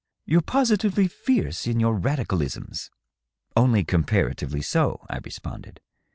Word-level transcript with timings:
You're 0.25 0.41
positively 0.41 1.07
fierce 1.07 1.67
in 1.67 1.79
your 1.79 1.93
radicalisms/' 1.95 2.89
*^ 2.89 2.89
Only 3.55 3.83
comparatively 3.83 4.63
so," 4.63 5.05
I 5.07 5.19
responded. 5.19 5.79